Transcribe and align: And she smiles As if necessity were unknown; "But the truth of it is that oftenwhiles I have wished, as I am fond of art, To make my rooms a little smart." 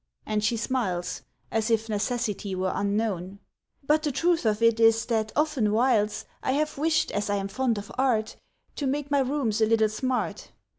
And 0.25 0.43
she 0.43 0.57
smiles 0.57 1.21
As 1.51 1.69
if 1.69 1.87
necessity 1.87 2.55
were 2.55 2.71
unknown; 2.73 3.37
"But 3.85 4.01
the 4.01 4.11
truth 4.11 4.47
of 4.47 4.59
it 4.63 4.79
is 4.79 5.05
that 5.05 5.31
oftenwhiles 5.35 6.25
I 6.41 6.53
have 6.53 6.79
wished, 6.79 7.11
as 7.11 7.29
I 7.29 7.35
am 7.35 7.47
fond 7.47 7.77
of 7.77 7.91
art, 7.99 8.35
To 8.77 8.87
make 8.87 9.11
my 9.11 9.19
rooms 9.19 9.61
a 9.61 9.67
little 9.67 9.89
smart." 9.89 10.49